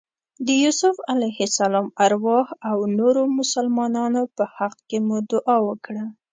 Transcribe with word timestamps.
د 0.45 0.47
یوسف 0.63 0.95
علیه 1.13 1.39
السلام 1.49 1.87
ارواح 2.05 2.47
او 2.69 2.77
نورو 2.99 3.23
مسلمانانو 3.39 4.21
په 4.35 4.43
حق 4.55 4.75
کې 4.89 4.97
مو 5.07 5.17
دعا 5.31 5.57
وکړه. 5.67 6.05